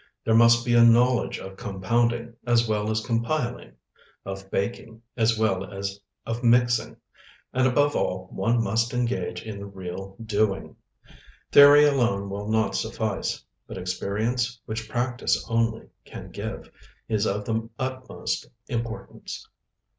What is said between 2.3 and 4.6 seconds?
as well as of compiling; of